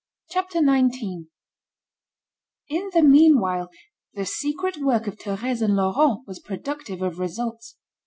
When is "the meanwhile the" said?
2.91-4.25